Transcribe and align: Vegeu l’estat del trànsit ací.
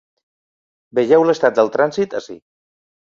Vegeu 0.99 1.25
l’estat 1.27 1.59
del 1.59 1.69
trànsit 1.75 2.17
ací. 2.21 2.39